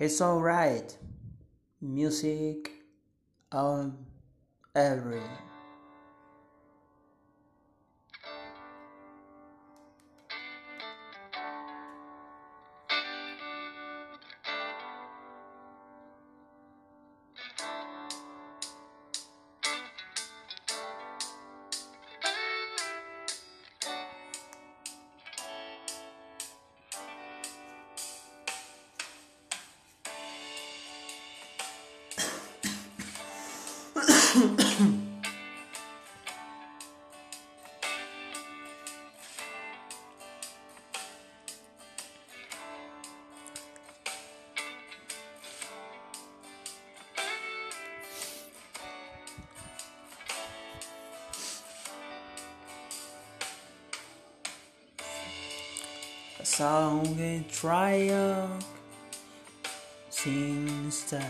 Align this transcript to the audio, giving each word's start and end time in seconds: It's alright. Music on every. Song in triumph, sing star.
It's 0.00 0.22
alright. 0.22 0.96
Music 1.82 2.70
on 3.52 3.98
every. 4.74 5.20
Song 56.50 57.06
in 57.20 57.44
triumph, 57.48 58.66
sing 60.10 60.90
star. 60.90 61.20